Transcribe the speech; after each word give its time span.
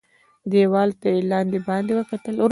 دېوال 0.51 0.89
ته 0.99 1.07
یې 1.13 1.21
لاندي 1.31 1.59
باندي 1.67 1.93
وکتل. 1.95 2.35